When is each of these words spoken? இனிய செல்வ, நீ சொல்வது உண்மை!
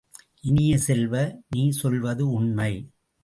இனிய 0.41 0.77
செல்வ, 0.77 1.13
நீ 1.49 1.69
சொல்வது 1.69 2.31
உண்மை! 2.31 2.71